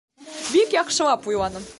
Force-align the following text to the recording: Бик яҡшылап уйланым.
Бик 0.53 0.73
яҡшылап 0.77 1.29
уйланым. 1.33 1.69